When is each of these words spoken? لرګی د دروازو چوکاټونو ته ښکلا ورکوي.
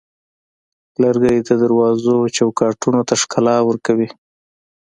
لرګی 1.01 1.37
د 1.47 1.49
دروازو 1.63 2.15
چوکاټونو 2.37 3.01
ته 3.07 3.13
ښکلا 3.21 3.55
ورکوي. 3.69 4.09